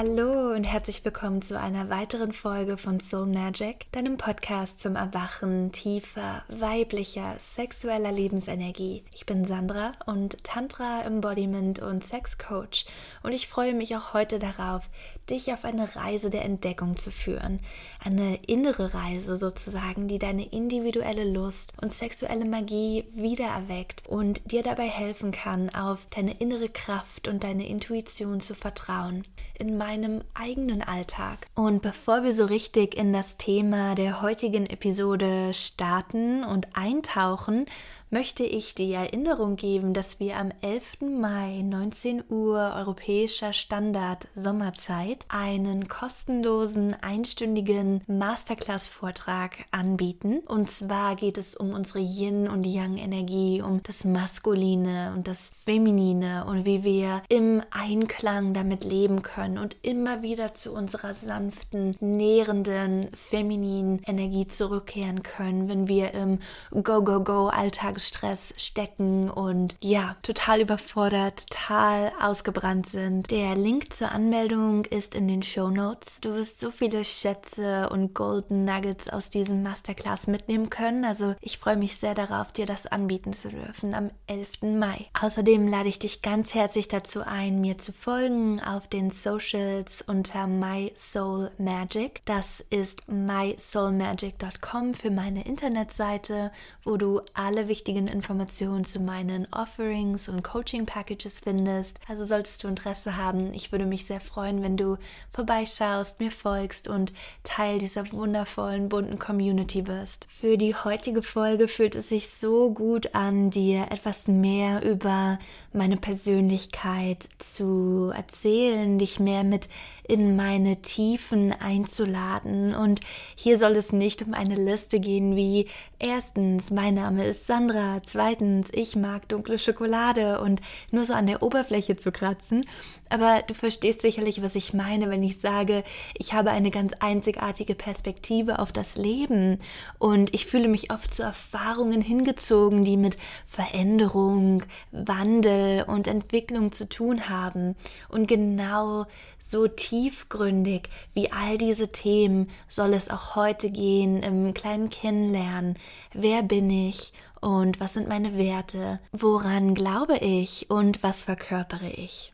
[0.00, 5.72] Hallo und herzlich willkommen zu einer weiteren Folge von Soul Magic, deinem Podcast zum Erwachen
[5.72, 9.02] tiefer, weiblicher, sexueller Lebensenergie.
[9.12, 12.86] Ich bin Sandra und Tantra Embodiment und Sex Coach
[13.28, 14.88] und ich freue mich auch heute darauf,
[15.28, 17.60] dich auf eine Reise der Entdeckung zu führen.
[18.02, 24.88] Eine innere Reise sozusagen, die deine individuelle Lust und sexuelle Magie wiedererweckt und dir dabei
[24.88, 29.24] helfen kann, auf deine innere Kraft und deine Intuition zu vertrauen.
[29.58, 31.48] In meinem eigenen Alltag.
[31.54, 37.66] Und bevor wir so richtig in das Thema der heutigen Episode starten und eintauchen,
[38.10, 41.00] möchte ich die Erinnerung geben, dass wir am 11.
[41.18, 50.40] Mai 19 Uhr europäischer Standard Sommerzeit einen kostenlosen einstündigen Masterclass-Vortrag anbieten.
[50.46, 56.46] Und zwar geht es um unsere Yin- und Yang-Energie, um das Maskuline und das Feminine
[56.46, 63.08] und wie wir im Einklang damit leben können und immer wieder zu unserer sanften, nährenden,
[63.14, 66.38] femininen Energie zurückkehren können, wenn wir im
[66.70, 73.30] Go-Go-Go-Alltag Alltagsstress stecken und ja, total überfordert, total ausgebrannt sind.
[73.30, 76.20] Der Link zur Anmeldung ist in den Show Notes.
[76.20, 81.04] Du wirst so viele Schätze und Golden Nuggets aus diesem Masterclass mitnehmen können.
[81.04, 84.62] Also ich freue mich sehr darauf, dir das anbieten zu dürfen am 11.
[84.62, 85.06] Mai.
[85.20, 90.46] Außerdem lade ich dich ganz herzlich dazu ein, mir zu folgen auf den Socials unter
[90.46, 92.22] My Soul Magic.
[92.24, 96.52] Das ist mysoulmagic.com für meine Internetseite,
[96.84, 101.98] wo du alle wichtigen wichtigen Informationen zu meinen Offerings und Coaching Packages findest.
[102.06, 104.98] Also solltest du Interesse haben, ich würde mich sehr freuen, wenn du
[105.32, 107.14] vorbeischaust, mir folgst und
[107.44, 110.26] Teil dieser wundervollen bunten Community wirst.
[110.28, 115.38] Für die heutige Folge fühlt es sich so gut an, dir etwas mehr über
[115.72, 119.70] meine Persönlichkeit zu erzählen, dich mehr mit
[120.08, 122.74] in meine Tiefen einzuladen.
[122.74, 123.00] Und
[123.36, 128.68] hier soll es nicht um eine Liste gehen wie erstens, mein Name ist Sandra, zweitens,
[128.72, 130.60] ich mag dunkle Schokolade und
[130.90, 132.64] nur so an der Oberfläche zu kratzen.
[133.10, 135.84] Aber du verstehst sicherlich, was ich meine, wenn ich sage,
[136.16, 139.58] ich habe eine ganz einzigartige Perspektive auf das Leben
[139.98, 143.16] und ich fühle mich oft zu Erfahrungen hingezogen, die mit
[143.46, 147.76] Veränderung, Wandel und Entwicklung zu tun haben.
[148.08, 149.06] Und genau
[149.38, 149.68] so
[149.98, 155.76] tiefgründig wie all diese Themen soll es auch heute gehen im kleinen Kennenlernen.
[156.12, 157.12] Wer bin ich?
[157.40, 159.00] Und was sind meine Werte?
[159.12, 160.70] Woran glaube ich?
[160.70, 162.32] Und was verkörpere ich?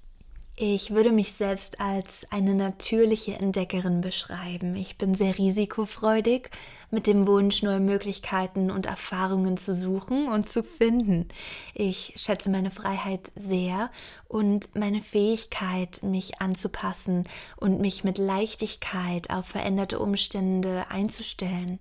[0.57, 4.77] Ich würde mich selbst als eine natürliche Entdeckerin beschreiben.
[4.77, 6.49] Ich bin sehr risikofreudig,
[6.93, 11.27] mit dem Wunsch, neue Möglichkeiten und Erfahrungen zu suchen und zu finden.
[11.75, 13.91] Ich schätze meine Freiheit sehr
[14.29, 17.25] und meine Fähigkeit, mich anzupassen
[17.57, 21.81] und mich mit Leichtigkeit auf veränderte Umstände einzustellen.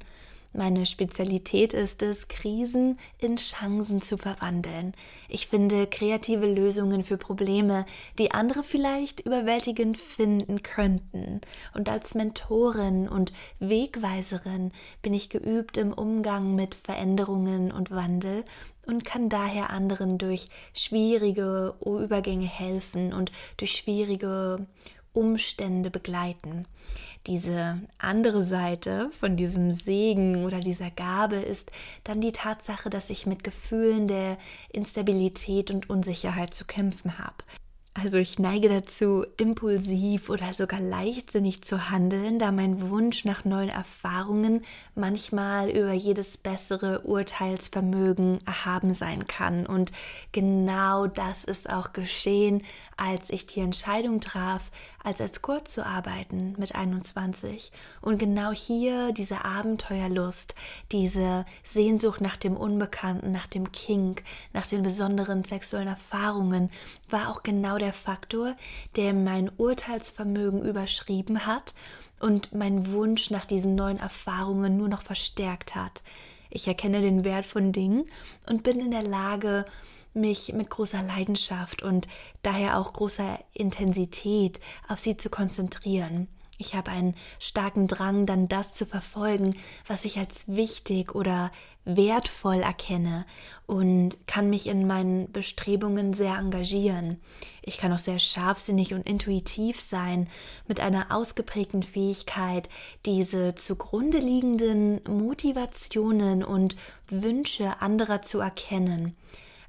[0.56, 4.94] Meine Spezialität ist es, Krisen in Chancen zu verwandeln.
[5.28, 7.88] Ich finde kreative Lösungen für Probleme,
[8.20, 11.42] die andere vielleicht überwältigend finden könnten.
[11.74, 14.72] Und als Mentorin und Wegweiserin
[15.02, 18.46] bin ich geübt im Umgang mit Veränderungen und Wandel
[18.86, 24.68] und kann daher anderen durch schwierige Übergänge helfen und durch schwierige
[25.14, 26.68] Umstände begleiten.
[27.26, 31.72] Diese andere Seite von diesem Segen oder dieser Gabe ist
[32.04, 34.38] dann die Tatsache, dass ich mit Gefühlen der
[34.74, 37.38] Instabilität und Unsicherheit zu kämpfen habe.
[37.96, 43.70] Also ich neige dazu, impulsiv oder sogar leichtsinnig zu handeln, da mein Wunsch nach neuen
[43.70, 44.64] Erfahrungen
[44.96, 49.68] manchmal über jedes bessere Urteilsvermögen erhaben sein kann.
[49.68, 49.92] Und
[50.32, 52.64] genau das ist auch geschehen,
[52.98, 54.72] als ich die Entscheidung traf,
[55.04, 57.72] als Escort zu arbeiten mit 21.
[58.02, 60.56] Und genau hier diese Abenteuerlust,
[60.92, 64.24] diese Sehnsucht nach dem Unbekannten, nach dem Kink,
[64.54, 66.70] nach den besonderen sexuellen Erfahrungen,
[67.10, 68.56] war auch genau der Faktor,
[68.96, 71.74] der mein Urteilsvermögen überschrieben hat
[72.20, 76.02] und mein Wunsch nach diesen neuen Erfahrungen nur noch verstärkt hat.
[76.50, 78.06] Ich erkenne den Wert von Dingen
[78.48, 79.66] und bin in der Lage,
[80.14, 82.08] mich mit großer Leidenschaft und
[82.42, 86.28] daher auch großer Intensität auf sie zu konzentrieren.
[86.58, 89.56] Ich habe einen starken Drang, dann das zu verfolgen,
[89.88, 91.52] was ich als wichtig oder
[91.84, 93.26] wertvoll erkenne
[93.66, 97.20] und kann mich in meinen Bestrebungen sehr engagieren.
[97.62, 100.30] Ich kann auch sehr scharfsinnig und intuitiv sein,
[100.68, 102.70] mit einer ausgeprägten Fähigkeit,
[103.06, 106.78] diese zugrunde liegenden Motivationen und
[107.10, 109.16] Wünsche anderer zu erkennen.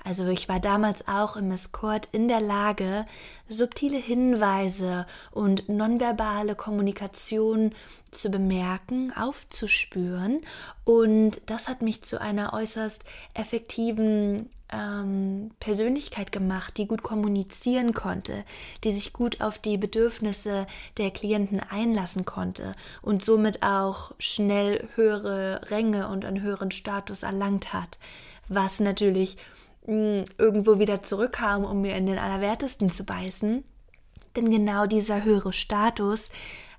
[0.04, 3.06] Also ich war damals auch im Escort in der Lage,
[3.48, 7.70] subtile Hinweise und nonverbale Kommunikation
[8.10, 10.40] zu bemerken, aufzuspüren.
[10.84, 13.02] Und das hat mich zu einer äußerst
[13.32, 18.44] effektiven ähm, Persönlichkeit gemacht, die gut kommunizieren konnte,
[18.82, 20.66] die sich gut auf die Bedürfnisse
[20.98, 27.72] der Klienten einlassen konnte und somit auch schnell höhere Ränge und einen höheren Status erlangt
[27.72, 27.98] hat,
[28.48, 29.36] was natürlich
[29.86, 33.64] irgendwo wieder zurückkam, um mir in den Allerwertesten zu beißen.
[34.36, 36.30] Denn genau dieser höhere Status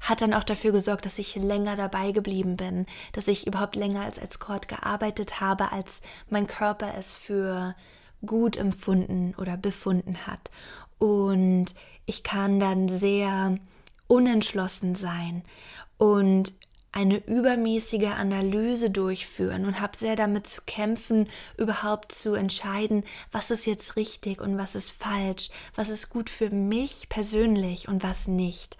[0.01, 4.01] hat dann auch dafür gesorgt, dass ich länger dabei geblieben bin, dass ich überhaupt länger
[4.01, 7.75] als Escort gearbeitet habe, als mein Körper es für
[8.25, 10.49] gut empfunden oder befunden hat.
[10.99, 11.73] Und
[12.05, 13.55] ich kann dann sehr
[14.07, 15.43] unentschlossen sein
[15.97, 16.53] und
[16.95, 21.27] eine übermäßige Analyse durchführen und habe sehr damit zu kämpfen,
[21.57, 23.03] überhaupt zu entscheiden,
[23.33, 28.01] was ist jetzt richtig und was ist falsch, was ist gut für mich persönlich und
[28.01, 28.77] was nicht.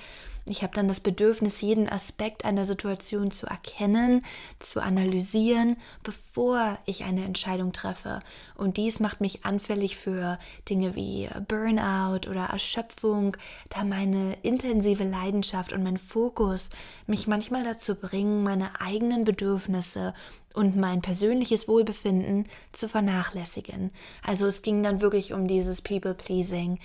[0.48, 4.24] Ich habe dann das Bedürfnis, jeden Aspekt einer Situation zu erkennen,
[4.60, 8.20] zu analysieren, bevor ich eine Entscheidung treffe.
[8.54, 10.38] Und dies macht mich anfällig für
[10.70, 13.36] Dinge wie Burnout oder Erschöpfung,
[13.70, 16.70] da meine intensive Leidenschaft und mein Fokus
[17.08, 20.14] mich manchmal dazu bringen, meine eigenen Bedürfnisse
[20.54, 23.90] und mein persönliches Wohlbefinden zu vernachlässigen.
[24.22, 26.78] Also es ging dann wirklich um dieses People-Pleasing.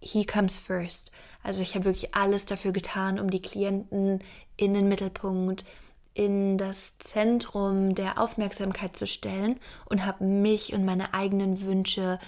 [0.00, 1.10] He comes first.
[1.46, 4.18] Also ich habe wirklich alles dafür getan, um die Klienten
[4.56, 5.64] in den Mittelpunkt,
[6.12, 9.54] in das Zentrum der Aufmerksamkeit zu stellen
[9.84, 12.18] und habe mich und meine eigenen Wünsche,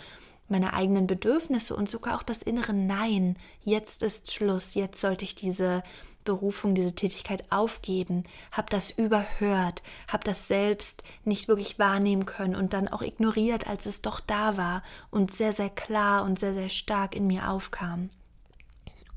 [0.47, 3.35] meine eigenen Bedürfnisse und sogar auch das innere Nein,
[3.65, 5.83] jetzt ist Schluss, jetzt sollte ich diese
[6.23, 8.23] Berufung, diese Tätigkeit aufgeben,
[8.53, 13.87] habe das überhört, habe das selbst nicht wirklich wahrnehmen können und dann auch ignoriert, als
[13.87, 18.11] es doch da war und sehr, sehr klar und sehr, sehr stark in mir aufkam.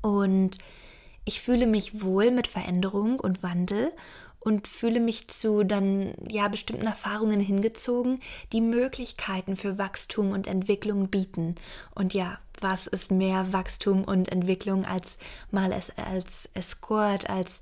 [0.02, 0.58] Und
[1.24, 3.92] ich fühle mich wohl mit Veränderung und Wandel
[4.40, 8.20] und fühle mich zu dann ja bestimmten Erfahrungen hingezogen,
[8.52, 11.54] die Möglichkeiten für Wachstum und Entwicklung bieten.
[11.94, 15.18] Und ja, was ist mehr Wachstum und Entwicklung als
[15.50, 17.60] mal als, als Escort, als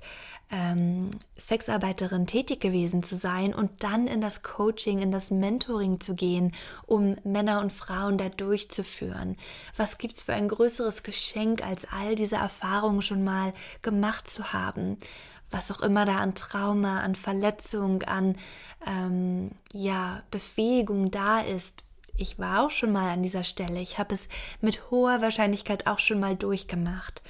[0.51, 6.13] ähm, Sexarbeiterin tätig gewesen zu sein und dann in das Coaching, in das Mentoring zu
[6.13, 6.51] gehen,
[6.85, 9.37] um Männer und Frauen da durchzuführen.
[9.77, 14.51] Was gibt es für ein größeres Geschenk, als all diese Erfahrungen schon mal gemacht zu
[14.51, 14.97] haben?
[15.51, 18.35] Was auch immer da an Trauma, an Verletzung, an
[18.85, 21.83] ähm, ja, Befähigung da ist,
[22.21, 23.81] ich war auch schon mal an dieser Stelle.
[23.81, 24.27] Ich habe es
[24.61, 27.21] mit hoher Wahrscheinlichkeit auch schon mal durchgemacht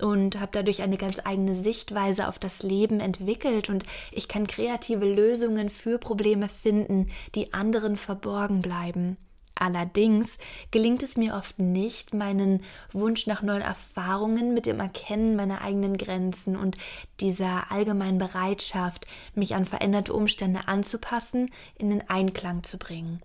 [0.00, 5.04] und habe dadurch eine ganz eigene Sichtweise auf das Leben entwickelt und ich kann kreative
[5.04, 9.16] Lösungen für Probleme finden, die anderen verborgen bleiben.
[9.60, 10.38] Allerdings
[10.70, 12.62] gelingt es mir oft nicht, meinen
[12.92, 16.76] Wunsch nach neuen Erfahrungen mit dem Erkennen meiner eigenen Grenzen und
[17.18, 23.18] dieser allgemeinen Bereitschaft, mich an veränderte Umstände anzupassen, in den Einklang zu bringen.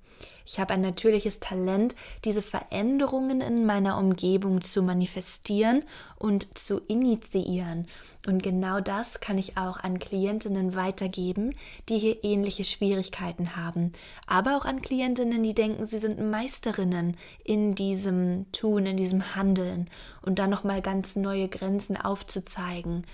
[0.45, 1.95] Ich habe ein natürliches Talent,
[2.25, 5.83] diese Veränderungen in meiner Umgebung zu manifestieren
[6.17, 7.85] und zu initiieren.
[8.25, 11.53] Und genau das kann ich auch an Klientinnen weitergeben,
[11.89, 13.93] die hier ähnliche Schwierigkeiten haben.
[14.27, 19.89] Aber auch an Klientinnen, die denken, sie sind Meisterinnen in diesem Tun, in diesem Handeln
[20.21, 23.05] und dann nochmal ganz neue Grenzen aufzuzeigen.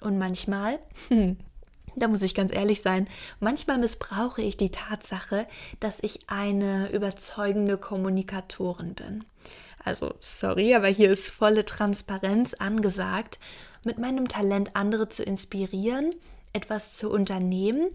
[0.00, 0.78] Und manchmal,
[1.08, 1.36] hm,
[1.96, 5.46] da muss ich ganz ehrlich sein, manchmal missbrauche ich die Tatsache,
[5.80, 9.24] dass ich eine überzeugende Kommunikatorin bin.
[9.82, 13.38] Also, sorry, aber hier ist volle Transparenz angesagt.
[13.82, 16.14] Mit meinem Talent, andere zu inspirieren,
[16.52, 17.88] etwas zu unternehmen,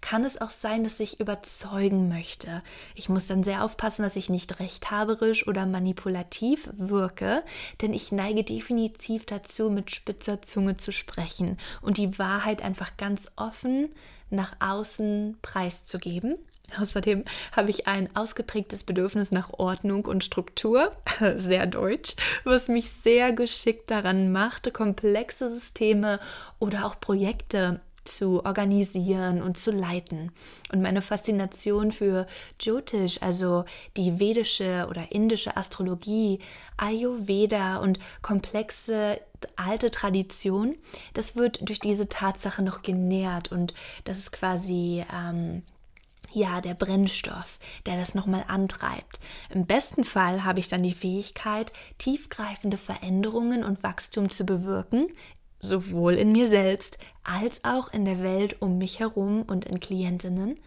[0.00, 2.62] kann es auch sein, dass ich überzeugen möchte.
[2.94, 7.42] Ich muss dann sehr aufpassen, dass ich nicht rechthaberisch oder manipulativ wirke,
[7.82, 13.28] denn ich neige definitiv dazu, mit spitzer Zunge zu sprechen und die Wahrheit einfach ganz
[13.36, 13.90] offen
[14.30, 16.36] nach außen preiszugeben.
[16.80, 20.92] Außerdem habe ich ein ausgeprägtes Bedürfnis nach Ordnung und Struktur,
[21.36, 22.14] sehr deutsch,
[22.44, 26.20] was mich sehr geschickt daran macht, komplexe Systeme
[26.58, 30.32] oder auch Projekte zu organisieren und zu leiten.
[30.72, 32.26] Und meine Faszination für
[32.60, 33.64] Jyotish, also
[33.96, 36.40] die vedische oder indische Astrologie,
[36.76, 39.20] Ayurveda und komplexe
[39.56, 40.76] alte Tradition,
[41.14, 45.62] das wird durch diese Tatsache noch genährt und das ist quasi ähm,
[46.32, 49.18] ja, der Brennstoff, der das nochmal antreibt.
[49.48, 55.08] Im besten Fall habe ich dann die Fähigkeit, tiefgreifende Veränderungen und Wachstum zu bewirken,
[55.60, 60.58] sowohl in mir selbst als auch in der Welt um mich herum und in Klientinnen.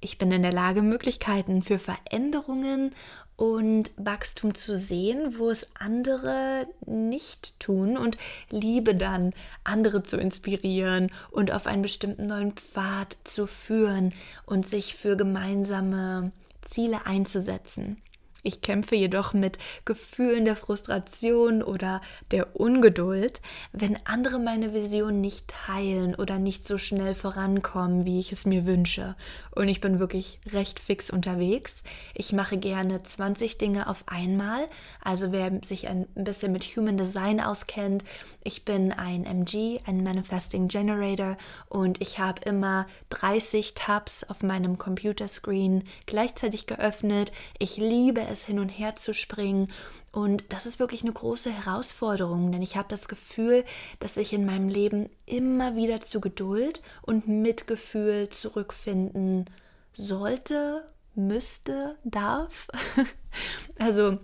[0.00, 2.94] Ich bin in der Lage, Möglichkeiten für Veränderungen
[3.36, 8.16] und Wachstum zu sehen, wo es andere nicht tun und
[8.50, 14.12] liebe dann, andere zu inspirieren und auf einen bestimmten neuen Pfad zu führen
[14.44, 18.02] und sich für gemeinsame Ziele einzusetzen.
[18.44, 23.40] Ich kämpfe jedoch mit Gefühlen der Frustration oder der Ungeduld,
[23.72, 28.64] wenn andere meine Vision nicht teilen oder nicht so schnell vorankommen, wie ich es mir
[28.64, 29.16] wünsche.
[29.50, 31.82] Und ich bin wirklich recht fix unterwegs.
[32.14, 34.68] Ich mache gerne 20 Dinge auf einmal.
[35.02, 38.04] Also wer sich ein bisschen mit Human Design auskennt,
[38.44, 41.36] ich bin ein MG, ein Manifesting Generator
[41.68, 47.32] und ich habe immer 30 Tabs auf meinem Computerscreen gleichzeitig geöffnet.
[47.58, 49.68] Ich liebe es hin und her zu springen.
[50.12, 53.64] Und das ist wirklich eine große Herausforderung, denn ich habe das Gefühl,
[54.00, 59.46] dass ich in meinem Leben immer wieder zu Geduld und Mitgefühl zurückfinden
[59.94, 62.68] sollte, müsste, darf.
[63.78, 64.18] also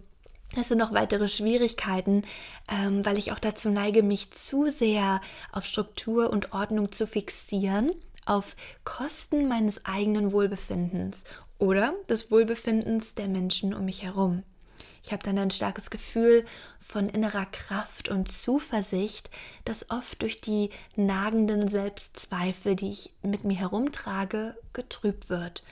[0.57, 2.23] es sind noch weitere Schwierigkeiten,
[2.71, 5.21] ähm, weil ich auch dazu neige, mich zu sehr
[5.53, 7.91] auf Struktur und Ordnung zu fixieren,
[8.27, 11.25] auf Kosten meines eigenen Wohlbefindens
[11.59, 14.43] oder des Wohlbefindens der Menschen um mich herum.
[15.03, 16.47] Ich habe dann ein starkes Gefühl
[16.81, 19.31] von innerer Kraft und Zuversicht,
[19.65, 25.63] das oft durch die nagenden Selbstzweifel, die ich mit mir herumtrage, getrübt wird.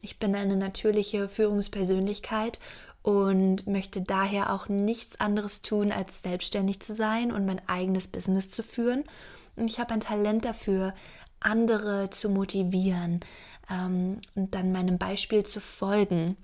[0.00, 2.58] Ich bin eine natürliche Führungspersönlichkeit
[3.02, 8.50] und möchte daher auch nichts anderes tun, als selbstständig zu sein und mein eigenes Business
[8.50, 9.04] zu führen.
[9.54, 10.92] Und ich habe ein Talent dafür,
[11.38, 13.20] andere zu motivieren,
[13.70, 16.36] ähm, und dann meinem Beispiel zu folgen.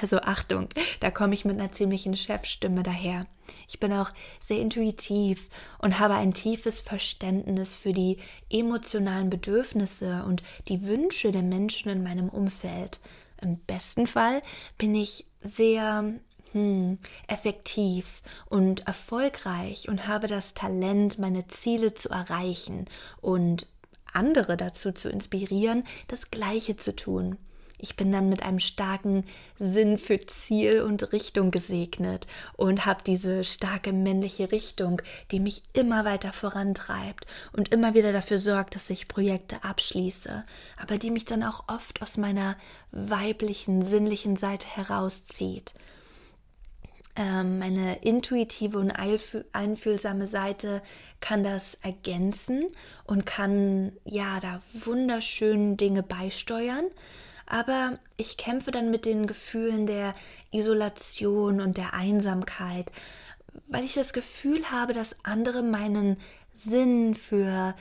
[0.00, 0.68] Also Achtung,
[1.00, 3.26] da komme ich mit einer ziemlichen Chefstimme daher.
[3.68, 4.10] Ich bin auch
[4.40, 5.48] sehr intuitiv
[5.78, 8.18] und habe ein tiefes Verständnis für die
[8.50, 13.00] emotionalen Bedürfnisse und die Wünsche der Menschen in meinem Umfeld.
[13.40, 14.40] Im besten Fall
[14.78, 16.14] bin ich sehr
[16.52, 22.86] hm, effektiv und erfolgreich und habe das Talent, meine Ziele zu erreichen
[23.20, 23.66] und
[24.12, 27.36] andere dazu zu inspirieren, das Gleiche zu tun.
[27.82, 29.24] Ich bin dann mit einem starken
[29.58, 35.02] Sinn für Ziel und Richtung gesegnet und habe diese starke männliche Richtung,
[35.32, 40.44] die mich immer weiter vorantreibt und immer wieder dafür sorgt, dass ich Projekte abschließe,
[40.80, 42.56] aber die mich dann auch oft aus meiner
[42.92, 45.74] weiblichen, sinnlichen Seite herauszieht.
[47.14, 50.82] Ähm, meine intuitive und einfühlsame Seite
[51.20, 52.64] kann das ergänzen
[53.04, 56.86] und kann ja da wunderschön Dinge beisteuern.
[57.44, 60.14] Aber ich kämpfe dann mit den Gefühlen der
[60.52, 62.90] Isolation und der Einsamkeit,
[63.66, 66.16] weil ich das Gefühl habe, dass andere meinen
[66.54, 67.74] Sinn für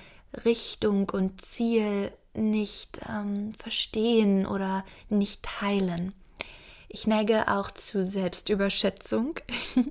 [0.44, 6.14] Richtung und Ziel nicht ähm, verstehen oder nicht teilen.
[6.94, 9.36] Ich neige auch zu Selbstüberschätzung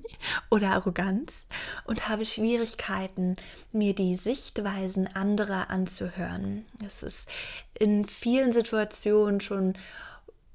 [0.51, 1.47] oder Arroganz
[1.85, 3.37] und habe Schwierigkeiten,
[3.71, 6.63] mir die Sichtweisen anderer anzuhören.
[6.85, 7.27] Es ist
[7.73, 9.73] in vielen Situationen schon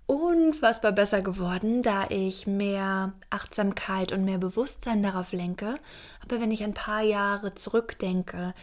[0.06, 5.74] unfassbar besser geworden, da ich mehr Achtsamkeit und mehr Bewusstsein darauf lenke.
[6.22, 8.54] Aber wenn ich ein paar Jahre zurückdenke,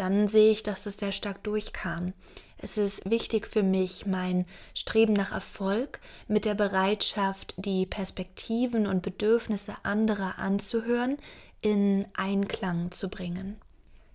[0.00, 2.14] dann sehe ich, dass es sehr stark durchkam.
[2.56, 9.02] Es ist wichtig für mich, mein Streben nach Erfolg mit der Bereitschaft, die Perspektiven und
[9.02, 11.18] Bedürfnisse anderer anzuhören,
[11.60, 13.60] in Einklang zu bringen.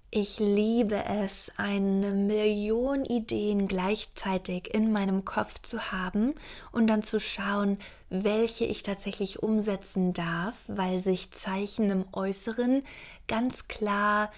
[0.09, 6.33] Ich liebe es, eine Million Ideen gleichzeitig in meinem Kopf zu haben
[6.71, 7.77] und dann zu schauen,
[8.09, 12.83] welche ich tatsächlich umsetzen darf, weil sich Zeichen im Äußeren
[13.27, 14.31] ganz klar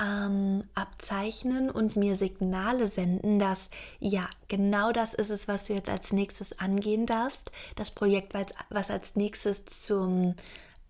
[0.00, 3.68] ähm, abzeichnen und mir Signale senden, dass
[3.98, 7.52] ja, genau das ist es, was du jetzt als nächstes angehen darfst.
[7.76, 8.32] Das Projekt,
[8.70, 10.34] was als nächstes zum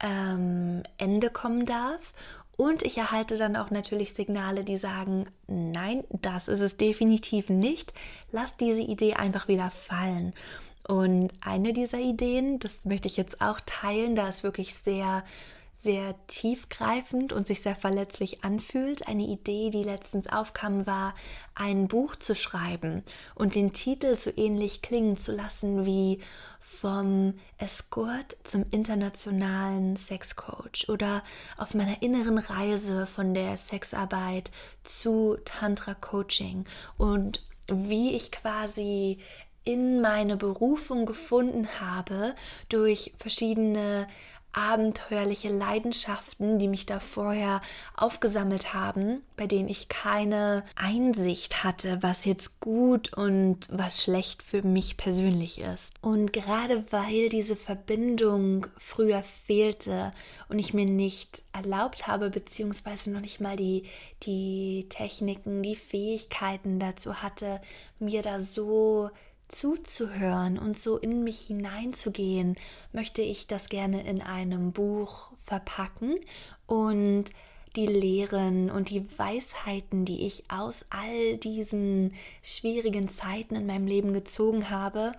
[0.00, 2.12] ähm, Ende kommen darf.
[2.56, 7.92] Und ich erhalte dann auch natürlich Signale, die sagen, nein, das ist es definitiv nicht.
[8.30, 10.32] Lass diese Idee einfach wieder fallen.
[10.86, 15.24] Und eine dieser Ideen, das möchte ich jetzt auch teilen, da ist wirklich sehr
[15.82, 19.08] sehr tiefgreifend und sich sehr verletzlich anfühlt.
[19.08, 21.14] Eine Idee, die letztens aufkam, war,
[21.54, 23.02] ein Buch zu schreiben
[23.34, 26.20] und den Titel so ähnlich klingen zu lassen wie
[26.60, 31.22] vom Escort zum internationalen Sexcoach oder
[31.58, 34.50] auf meiner inneren Reise von der Sexarbeit
[34.84, 36.64] zu Tantra Coaching
[36.96, 39.18] und wie ich quasi
[39.64, 42.34] in meine Berufung gefunden habe
[42.68, 44.08] durch verschiedene
[44.52, 47.62] abenteuerliche Leidenschaften, die mich da vorher
[47.96, 54.62] aufgesammelt haben, bei denen ich keine Einsicht hatte, was jetzt gut und was schlecht für
[54.62, 55.94] mich persönlich ist.
[56.02, 60.12] Und gerade weil diese Verbindung früher fehlte
[60.48, 63.84] und ich mir nicht erlaubt habe, beziehungsweise noch nicht mal die,
[64.22, 67.60] die Techniken, die Fähigkeiten dazu hatte,
[67.98, 69.10] mir da so
[69.52, 72.56] zuzuhören und so in mich hineinzugehen,
[72.92, 76.16] möchte ich das gerne in einem Buch verpacken
[76.66, 77.26] und
[77.76, 84.12] die Lehren und die Weisheiten, die ich aus all diesen schwierigen Zeiten in meinem Leben
[84.12, 85.12] gezogen habe,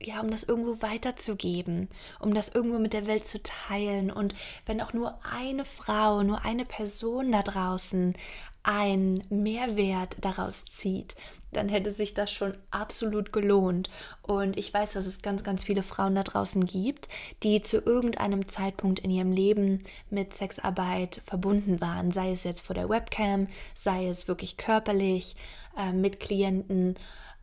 [0.00, 1.88] ja, um das irgendwo weiterzugeben,
[2.20, 4.10] um das irgendwo mit der Welt zu teilen.
[4.10, 8.14] Und wenn auch nur eine Frau, nur eine Person da draußen
[8.62, 11.16] einen Mehrwert daraus zieht,
[11.52, 13.90] dann hätte sich das schon absolut gelohnt.
[14.22, 17.08] Und ich weiß, dass es ganz, ganz viele Frauen da draußen gibt,
[17.42, 22.12] die zu irgendeinem Zeitpunkt in ihrem Leben mit Sexarbeit verbunden waren.
[22.12, 25.36] Sei es jetzt vor der Webcam, sei es wirklich körperlich
[25.76, 26.96] äh, mit Klienten.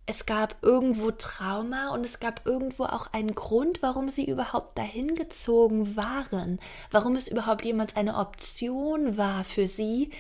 [0.07, 5.15] Es gab irgendwo Trauma und es gab irgendwo auch einen Grund, warum sie überhaupt dahin
[5.15, 6.59] gezogen waren,
[6.91, 10.11] warum es überhaupt jemals eine Option war für sie,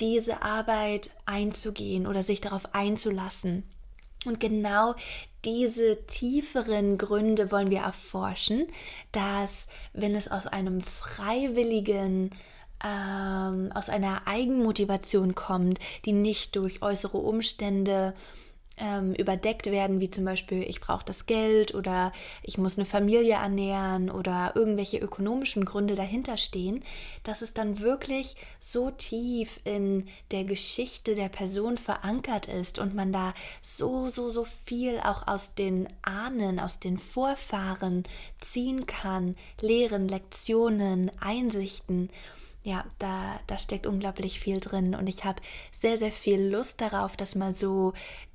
[0.00, 3.64] diese Arbeit einzugehen oder sich darauf einzulassen.
[4.24, 4.94] Und genau
[5.44, 8.66] diese tieferen Gründe wollen wir erforschen,
[9.12, 12.30] dass wenn es aus einem freiwilligen
[12.84, 18.14] ähm, aus einer Eigenmotivation kommt, die nicht durch äußere Umstände
[18.78, 23.34] ähm, überdeckt werden, wie zum Beispiel, ich brauche das Geld oder ich muss eine Familie
[23.34, 26.84] ernähren oder irgendwelche ökonomischen Gründe dahinter stehen,
[27.22, 33.12] dass es dann wirklich so tief in der Geschichte der Person verankert ist und man
[33.12, 38.04] da so, so, so viel auch aus den Ahnen, aus den Vorfahren
[38.40, 42.10] ziehen kann, Lehren, Lektionen, Einsichten
[42.66, 45.40] ja, da, da steckt unglaublich viel drin und ich habe
[45.80, 47.92] sehr, sehr viel Lust darauf, das mal so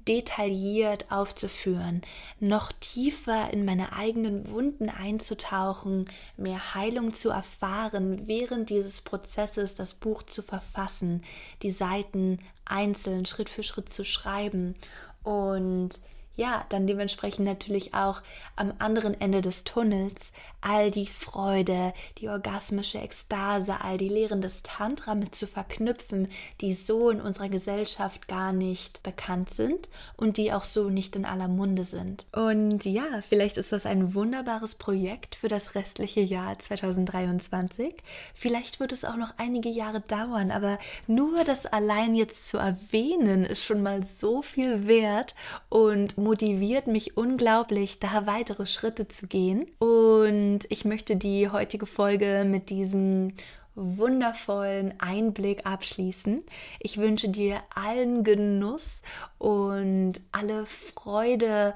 [0.07, 2.01] detailliert aufzuführen,
[2.39, 9.93] noch tiefer in meine eigenen Wunden einzutauchen, mehr Heilung zu erfahren, während dieses Prozesses das
[9.93, 11.23] Buch zu verfassen,
[11.61, 14.75] die Seiten einzeln Schritt für Schritt zu schreiben
[15.23, 15.89] und
[16.37, 18.21] ja, dann dementsprechend natürlich auch
[18.55, 20.15] am anderen Ende des Tunnels
[20.61, 26.27] all die Freude, die orgasmische Ekstase, all die Lehren des Tantra mit zu verknüpfen,
[26.61, 31.25] die so in unserer Gesellschaft gar nicht bekannt sind und die auch so nicht in
[31.25, 32.25] aller Munde sind.
[32.31, 37.95] Und ja, vielleicht ist das ein wunderbares Projekt für das restliche Jahr 2023.
[38.33, 43.43] Vielleicht wird es auch noch einige Jahre dauern, aber nur das allein jetzt zu erwähnen
[43.43, 45.35] ist schon mal so viel wert
[45.69, 49.65] und motiviert mich unglaublich, da weitere Schritte zu gehen.
[49.79, 53.33] Und ich möchte die heutige Folge mit diesem
[53.75, 56.43] wundervollen Einblick abschließen.
[56.79, 59.01] Ich wünsche dir allen Genuss
[59.37, 61.73] und alle Freude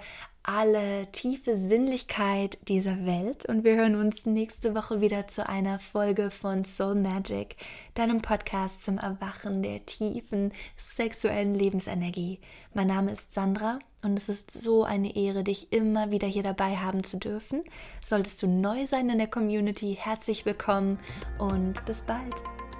[0.47, 6.29] alle tiefe Sinnlichkeit dieser Welt und wir hören uns nächste Woche wieder zu einer Folge
[6.29, 7.55] von Soul Magic,
[7.95, 10.53] deinem Podcast zum Erwachen der tiefen
[10.95, 12.39] sexuellen Lebensenergie.
[12.75, 16.77] Mein Name ist Sandra und es ist so eine Ehre, dich immer wieder hier dabei
[16.77, 17.63] haben zu dürfen.
[18.05, 20.99] Solltest du neu sein in der Community, herzlich willkommen
[21.39, 22.35] und bis bald.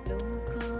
[0.07, 0.75] Loco,